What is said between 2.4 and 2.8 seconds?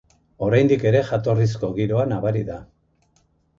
da.